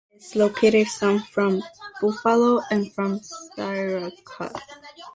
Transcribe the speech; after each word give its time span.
Brighton 0.09 0.25
is 0.25 0.35
located 0.35 0.87
some 0.87 1.19
from 1.21 1.61
Buffalo, 2.01 2.63
and 2.71 2.91
from 2.91 3.19
Syracuse. 3.19 4.51